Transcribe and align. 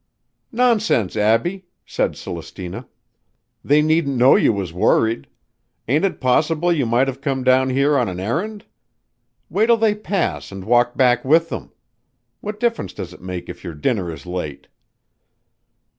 "Nonsense, 0.51 1.15
Abbie!" 1.15 1.67
said 1.85 2.15
Celestina. 2.17 2.87
"They 3.63 3.83
needn't 3.83 4.17
know 4.17 4.35
you 4.35 4.51
was 4.51 4.73
worried. 4.73 5.27
Ain't 5.87 6.05
it 6.05 6.19
possible 6.19 6.73
you 6.73 6.87
might 6.87 7.07
have 7.07 7.21
come 7.21 7.43
down 7.43 7.69
here 7.69 7.95
on 7.95 8.09
an 8.09 8.19
errand? 8.19 8.65
Wait 9.47 9.67
'til 9.67 9.77
they 9.77 9.93
pass 9.93 10.51
and 10.51 10.65
walk 10.65 10.97
back 10.97 11.23
with 11.23 11.53
'em. 11.53 11.71
What 12.39 12.59
difference 12.59 12.93
does 12.93 13.13
it 13.13 13.21
make 13.21 13.47
if 13.47 13.63
your 13.63 13.75
dinner 13.75 14.11
is 14.11 14.25
late?" 14.25 14.67